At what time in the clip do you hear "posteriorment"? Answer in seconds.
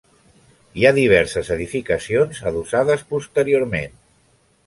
3.13-3.95